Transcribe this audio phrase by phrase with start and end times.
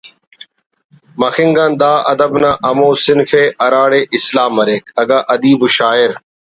[1.21, 6.11] مخنگ آن دا ادب نا ہمو صنف ءِ ہراڑے اصلاح مریک اگہ ادیب و شاعر